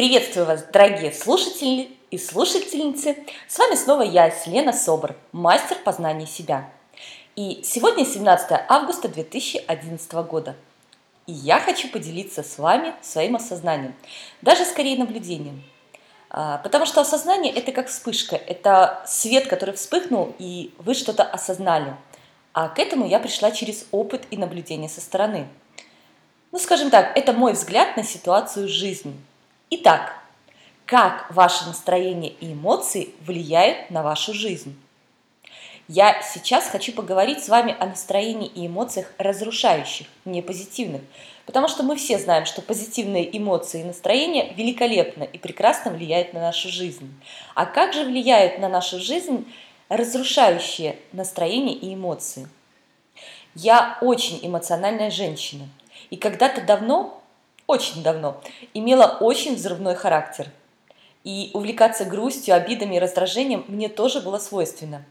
[0.00, 3.18] Приветствую вас, дорогие слушатели и слушательницы.
[3.46, 6.70] С вами снова я, Селена Собор, мастер познания себя.
[7.36, 10.56] И сегодня 17 августа 2011 года.
[11.26, 13.94] И я хочу поделиться с вами своим осознанием,
[14.40, 15.62] даже скорее наблюдением.
[16.30, 21.94] А, потому что осознание– это как вспышка, это свет, который вспыхнул, и вы что-то осознали.
[22.54, 25.46] А к этому я пришла через опыт и наблюдение со стороны.
[26.52, 29.14] Ну, скажем так, это мой взгляд на ситуацию жизни–
[29.72, 30.18] Итак,
[30.84, 34.76] как ваше настроение и эмоции влияют на вашу жизнь?
[35.86, 41.02] Я сейчас хочу поговорить с вами о настроении и эмоциях разрушающих, не позитивных,
[41.46, 46.40] потому что мы все знаем, что позитивные эмоции и настроение великолепно и прекрасно влияют на
[46.40, 47.14] нашу жизнь.
[47.54, 49.46] А как же влияют на нашу жизнь
[49.88, 52.48] разрушающие настроение и эмоции?
[53.54, 55.68] Я очень эмоциональная женщина.
[56.10, 57.19] И когда-то давно
[57.70, 58.40] очень давно,
[58.74, 60.48] имела очень взрывной характер.
[61.22, 65.04] И увлекаться грустью, обидами и раздражением мне тоже было свойственно.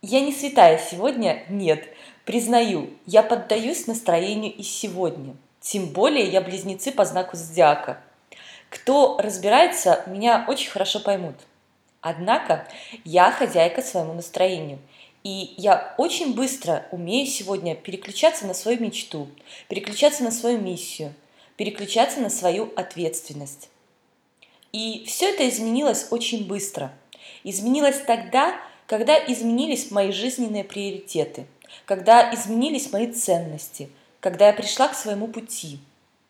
[0.00, 1.84] Я не святая сегодня, нет,
[2.24, 5.36] признаю, я поддаюсь настроению и сегодня.
[5.60, 8.00] Тем более я близнецы по знаку зодиака.
[8.70, 11.34] Кто разбирается, меня очень хорошо поймут.
[12.00, 12.66] Однако
[13.04, 14.78] я хозяйка своему настроению–
[15.26, 19.26] и я очень быстро умею сегодня переключаться на свою мечту,
[19.68, 21.12] переключаться на свою миссию,
[21.56, 23.68] переключаться на свою ответственность.
[24.70, 26.92] И все это изменилось очень быстро.
[27.42, 28.54] Изменилось тогда,
[28.86, 31.48] когда изменились мои жизненные приоритеты,
[31.86, 35.80] когда изменились мои ценности, когда я пришла к своему пути,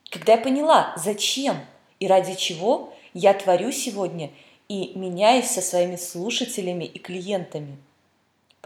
[0.08, 1.58] когда я поняла, зачем
[2.00, 4.30] и ради чего я творю сегодня
[4.68, 7.76] и меняюсь со своими слушателями и клиентами–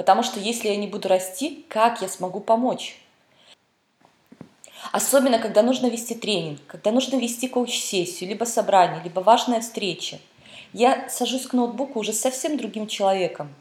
[0.01, 2.99] Потому что если я не буду расти, как я смогу помочь?
[4.93, 10.19] Особенно, когда нужно вести тренинг, когда нужно вести коуч-сессию, либо собрание, либо важная встреча.
[10.73, 13.55] Я сажусь к ноутбуку уже совсем другим человеком.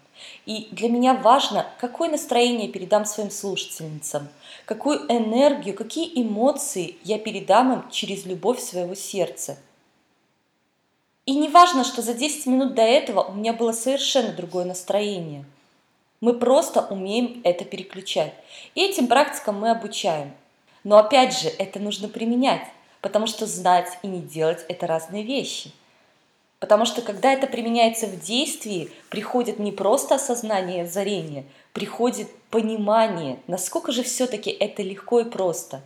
[0.46, 4.30] И для меня важно, какое настроение передам своим слушательницам,
[4.64, 9.58] какую энергию, какие эмоции я передам им через любовь своего сердца.
[11.26, 15.44] И не важно, что за 10 минут до этого у меня было совершенно другое настроение–
[16.22, 18.34] мы просто умеем это переключать.
[18.76, 20.34] И этим практикам мы обучаем.
[20.84, 22.68] Но опять же, это нужно применять,
[23.02, 25.72] потому что знать и не делать– это разные вещи.
[26.60, 33.94] Потому что когда это применяется в действии, приходит не просто осознание, озарение, приходит понимание, насколько
[33.94, 35.82] же все-таки это легко и просто.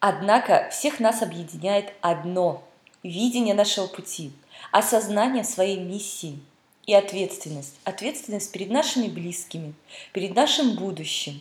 [0.00, 2.64] Однако всех нас объединяет одно–
[3.04, 4.32] видение нашего пути,
[4.72, 6.40] осознание своей миссии–
[6.86, 7.74] и ответственность.
[7.84, 9.74] Ответственность перед нашими близкими,
[10.12, 11.40] перед нашим будущим.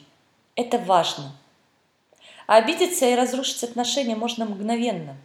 [0.55, 1.35] Это важно.
[2.47, 5.17] А обидеться и разрушить отношения можно мгновенно,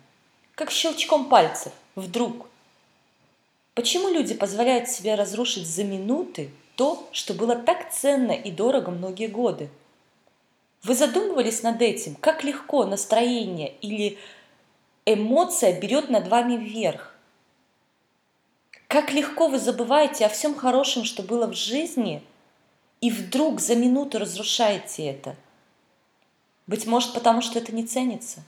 [0.55, 2.47] как щелчком пальцев, вдруг.
[3.75, 9.29] Почему люди позволяют себе разрушить за минуты то, что было так ценно и дорого многие
[9.29, 9.69] годы?
[10.83, 14.17] Вы задумывались над этим, как легко настроение или
[15.07, 17.18] эмоция берет над вами вверх?
[18.89, 22.23] Как легко вы забываете о всем хорошем, что было в жизни,
[23.03, 25.37] и вдруг за минуту разрушаете это.
[26.67, 28.43] Быть может, потому что это не ценится.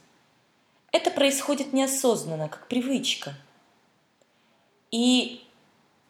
[0.91, 3.35] Это происходит неосознанно, как привычка.
[4.89, 5.43] И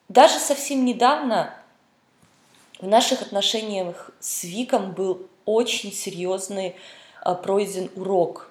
[0.08, 1.54] даже совсем недавно
[2.80, 6.78] в наших отношениях с Виком был очень серьезный
[7.20, 8.48] а, пройден урок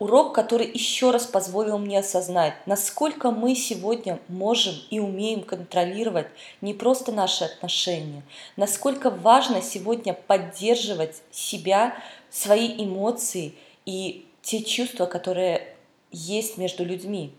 [0.00, 6.26] Урок, который еще раз позволил мне осознать, насколько мы сегодня можем и умеем контролировать
[6.60, 8.22] не просто наши отношения,
[8.56, 11.94] насколько важно сегодня поддерживать себя,
[12.28, 13.54] свои эмоции
[13.86, 15.74] и те чувства, которые
[16.10, 17.32] есть между людьми.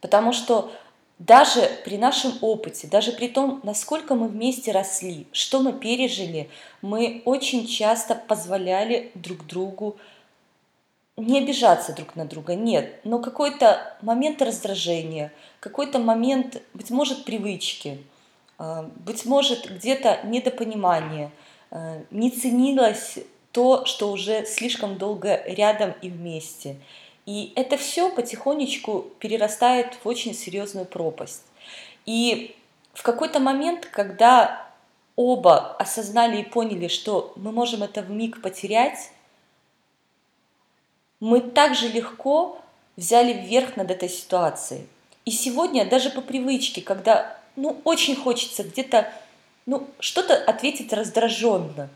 [0.00, 0.72] Потому что
[1.20, 7.22] даже при нашем опыте, даже при том, насколько мы вместе росли, что мы пережили, мы
[7.24, 9.96] очень часто позволяли друг другу
[11.22, 17.98] не обижаться друг на друга, нет, но какой-то момент раздражения, какой-то момент, быть может, привычки,
[18.58, 21.30] а, быть может, где-то недопонимание,
[21.70, 23.18] а, не ценилось
[23.52, 26.76] то, что уже слишком долго рядом и вместе.
[27.24, 31.44] И это все потихонечку перерастает в очень серьезную пропасть.
[32.04, 32.56] И
[32.94, 34.66] в какой-то момент, когда
[35.14, 39.12] оба осознали и поняли, что мы можем это в миг потерять,
[41.22, 42.58] мы также легко
[42.96, 44.88] взяли вверх над этой ситуацией.
[45.24, 49.08] И сегодня даже по привычке, когда ну, очень хочется где-то
[49.64, 51.88] ну, что-то ответить раздраженно.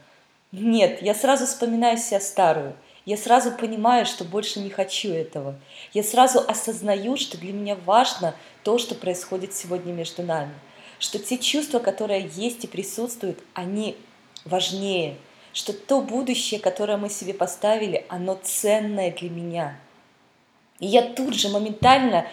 [0.52, 2.76] Нет, я сразу вспоминаю себя старую.
[3.05, 5.56] я сразу понимаю, что больше не хочу этого.
[5.93, 8.32] Я сразу осознаю, что для меня важно
[8.62, 10.55] то, что происходит сегодня между нами.
[11.00, 13.96] Что те чувства, которые есть и присутствуют, они
[14.44, 15.17] важнее.
[15.56, 19.79] Что то будущее, которое мы себе поставили, оно ценное для меня.
[20.81, 22.26] И я тут же моментально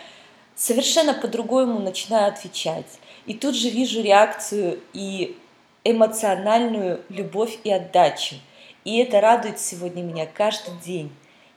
[0.56, 3.00] совершенно по-другому начинаю отвечать.
[3.26, 5.38] И тут же вижу реакцию и
[5.86, 8.36] эмоциональную любовь и отдачу.
[8.84, 11.10] И это радует сегодня меня каждый день.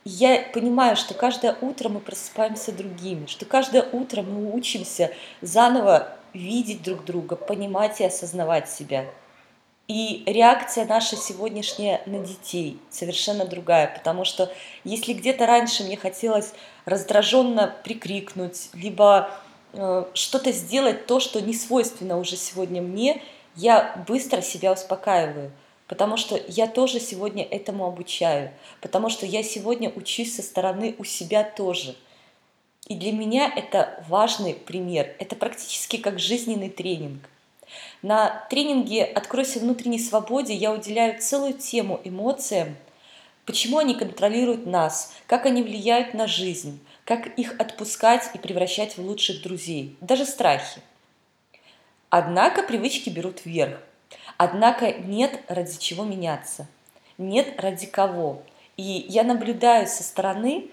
[0.05, 5.11] И я понимаю, что каждое утро мы просыпаемся другими, что каждое утро мы учимся
[5.41, 9.05] заново видеть друг друга, понимать и осознавать себя.
[9.87, 14.51] И реакция наша сегодняшняя на детей совершенно другая, потому что
[14.83, 16.51] если где-то раньше мне хотелось
[16.83, 19.31] раздраженно прикрикнуть, либо
[19.71, 23.21] э, что-то сделать то, что не свойственно уже сегодня мне,
[23.55, 25.53] я быстро себя успокаиваю,
[25.87, 28.51] потому что я тоже сегодня этому обучаю,
[28.81, 31.95] потому что я сегодня учусь со стороны у себя тоже.
[32.89, 37.29] И для меня это важный пример, это практически как жизненный тренинг–
[38.01, 42.75] на тренинге «Откройся внутренней свободе» я уделяю целую тему эмоциям,
[43.45, 49.01] почему они контролируют нас, как они влияют на жизнь, как их отпускать и превращать в
[49.01, 50.81] лучших друзей, даже страхи.
[52.09, 53.79] Однако привычки берут вверх.
[54.37, 56.67] Однако нет ради чего меняться,
[57.17, 58.43] нет ради кого.
[58.77, 60.69] И я наблюдаю со стороны,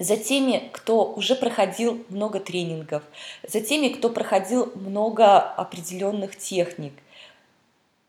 [0.00, 3.04] за теми, кто уже проходил много тренингов,
[3.46, 6.94] за теми, кто проходил много определенных техник.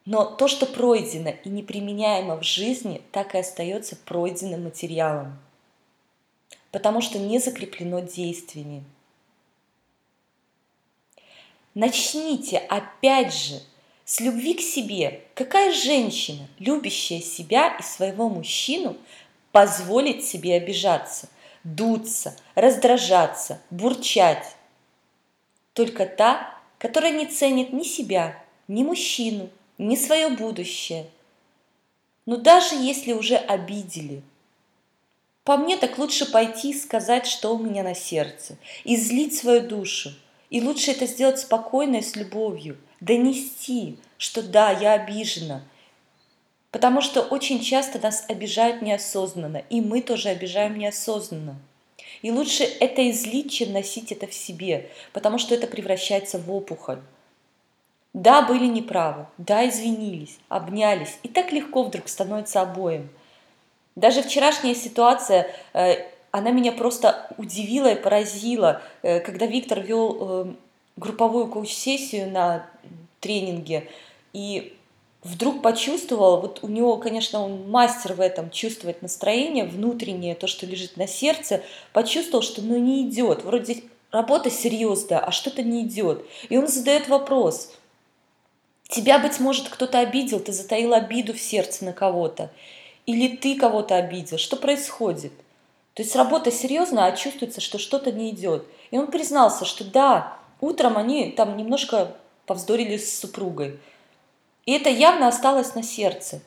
[0.05, 5.38] Но то, что пройдено и неприменяемо в жизни, так и остается пройденным материалом,
[6.71, 8.85] потому что не закреплено действиями.
[11.73, 13.59] Начните опять же
[14.05, 15.23] с любви к себе.
[15.35, 18.95] Какая женщина, любящая себя и своего мужчину,
[19.51, 21.27] позволит себе обижаться–
[21.63, 24.55] дуться, раздражаться, бурчать.
[25.73, 31.07] Только та, которая не ценит ни себя, ни мужчину, ни свое будущее.
[32.25, 34.21] Но даже если уже обидели,
[35.43, 40.13] по мне так лучше пойти и сказать, что у меня на сердце, излить свою душу.
[40.49, 45.63] И лучше это сделать спокойно и с любовью, донести, что да, я обижена,
[46.71, 51.57] Потому что очень часто нас обижают неосознанно, и мы тоже обижаем неосознанно.
[52.21, 57.00] И лучше это излить, чем носить это в себе, потому что это превращается в опухоль.
[58.13, 63.09] Да, были неправы, да, извинились, обнялись, и так легко вдруг становится обоим.
[63.95, 70.53] Даже вчерашняя ситуация, э, она меня просто удивила и поразила, э, когда Виктор вел э,
[70.97, 72.65] групповую коуч-сессию на
[73.19, 73.88] тренинге,
[74.33, 74.77] и
[75.23, 80.65] вдруг почувствовал, вот у него, конечно, он мастер в этом, чувствовать настроение внутреннее, то, что
[80.65, 81.62] лежит на сердце,
[81.94, 86.25] почувствовал, что ну не идет, вроде работа серьезная, а что-то не идет.
[86.50, 87.73] И он задает вопрос,
[88.89, 92.51] тебя, быть может, кто-то обидел, ты затаил обиду в сердце на кого-то,
[93.06, 95.33] или ты кого-то обидел, что происходит?
[95.94, 98.65] То есть работа серьезная, а чувствуется, что что-то не идет.
[98.91, 102.15] И он признался, что да, утром они там немножко
[102.45, 103.79] повздорили с супругой,
[104.65, 106.41] и это явно осталось на сердце.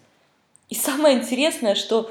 [0.68, 2.10] И самое интересное, что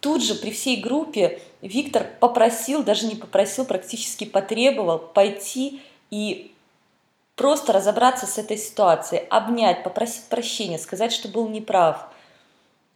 [0.00, 6.52] тут же при всей группе Виктор попросил, даже не попросил, практически потребовал пойти и
[7.34, 12.08] просто разобраться с этой ситуацией, обнять, попросить прощения, сказать, что был неправ.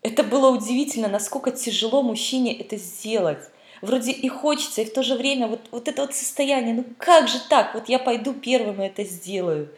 [0.02, 3.50] Это было удивительно, насколько тяжело мужчине это сделать.
[3.82, 7.28] Вроде и хочется, и в то же время вот, вот это вот состояние, ну как
[7.28, 9.68] же так, вот я пойду первым и это сделаю.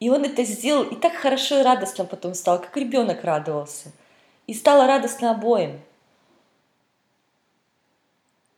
[0.00, 3.92] И он это сделал, и так хорошо и радостно потом стал, как ребенок радовался.
[4.46, 5.80] И стало радостно обоим.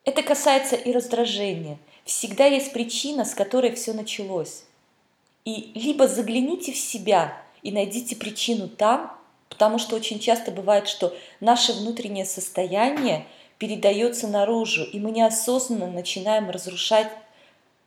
[0.04, 1.78] Это касается и раздражения.
[2.04, 4.64] Всегда есть причина, с которой все началось.
[5.44, 9.16] И либо загляните в себя и найдите причину там,
[9.48, 13.26] потому что очень часто бывает, что наше внутреннее состояние
[13.58, 17.08] передается наружу, и мы неосознанно начинаем разрушать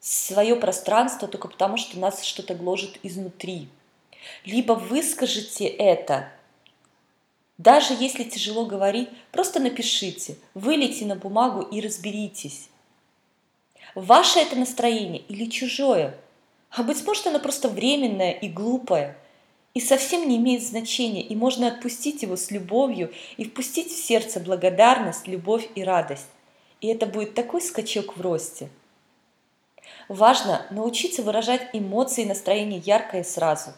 [0.06, 3.70] свое пространство только потому, что нас что-то гложет изнутри.
[4.44, 6.32] Либо выскажите это,
[7.58, 12.70] даже если тяжело говорить, просто напишите, вылейте на бумагу и разберитесь.
[13.96, 16.16] Ваше это настроение или чужое?
[16.70, 19.18] А быть может, оно просто временное и глупое,
[19.74, 24.40] и совсем не имеет значения, и можно отпустить его с любовью и впустить в сердце
[24.40, 26.28] благодарность, любовь и радость.
[26.80, 28.70] И это будет такой скачок в росте–
[30.08, 33.74] Важно научиться выражать эмоции и настроение ярко и сразу.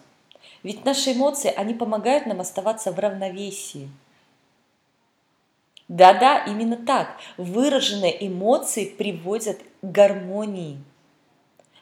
[0.64, 3.90] Ведь наши эмоции, они помогают нам оставаться в равновесии.
[5.88, 7.18] Да-да, именно так.
[7.38, 10.80] Выраженные эмоции приводят к гармонии.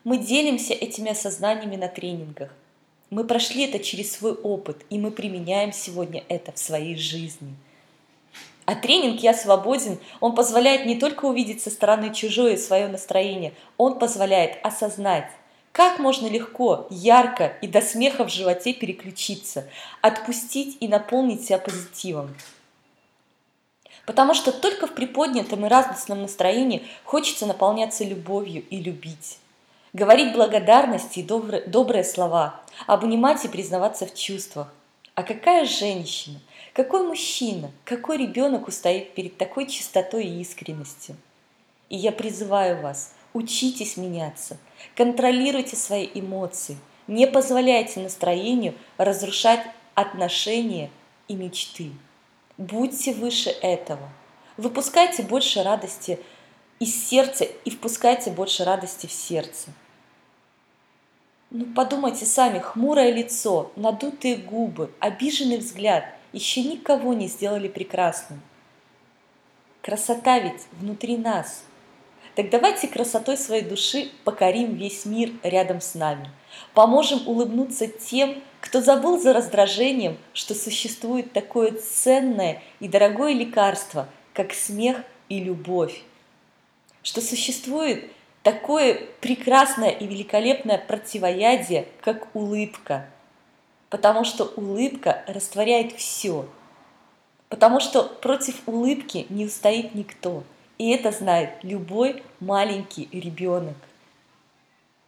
[0.04, 2.54] Мы делимся этими осознаниями на тренингах.
[3.10, 7.56] Мы прошли это через свой опыт, и мы применяем сегодня это в своей жизни.
[8.66, 14.00] А тренинг «Я свободен», он позволяет не только увидеть со стороны чужое свое настроение, он
[14.00, 15.30] позволяет осознать,
[15.72, 19.68] как можно легко, ярко и до смеха в животе переключиться,
[20.02, 22.34] отпустить и наполнить себя позитивом.
[24.06, 29.38] Потому что только в приподнятом и радостном настроении хочется наполняться любовью и любить.
[29.94, 34.74] Говорить благодарности и добрые, слова, обнимать и признаваться в чувствах.
[35.16, 36.40] А какая женщина,
[36.74, 41.16] какой мужчина, какой ребенок устоит перед такой чистотой и искренностью?
[41.90, 44.58] И я призываю вас, учитесь меняться–
[44.96, 46.78] Контролируйте свои эмоции.
[47.08, 49.62] Не позволяйте настроению разрушать
[49.94, 50.90] отношения
[51.28, 51.92] и мечты.
[52.58, 54.10] Будьте выше этого.
[54.58, 56.20] Выпускайте больше радости
[56.80, 59.70] из сердца и впускайте больше радости в сердце.
[61.58, 68.42] Ну, подумайте сами, хмурое лицо, надутые губы, обиженный взгляд еще никого не сделали прекрасным.
[69.82, 71.64] Красота ведь внутри нас–
[72.36, 76.30] так давайте красотой своей души покорим весь мир рядом с нами.
[76.74, 84.54] Поможем улыбнуться тем, кто забыл за раздражением, что существует такое ценное и дорогое лекарство, как
[84.54, 84.98] смех
[85.30, 86.04] и любовь.
[87.04, 88.12] Что существует
[88.46, 93.06] такое прекрасное и великолепное противоядие, как улыбка.
[93.90, 96.46] Потому что улыбка растворяет все.
[97.50, 100.44] Потому что против улыбки не устоит никто–
[100.78, 103.76] и это знает любой маленький ребенок.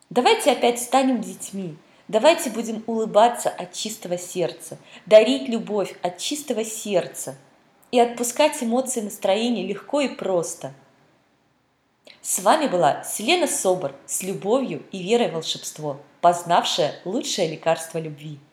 [0.10, 1.75] Давайте опять станем детьми.
[2.08, 7.36] Давайте будем улыбаться от чистого сердца, дарить любовь от чистого сердца
[7.91, 10.74] и отпускать эмоции настроения легко и просто.
[12.21, 18.39] С вами была Селена Собор с любовью и верой в волшебство, познавшая лучшее лекарство любви–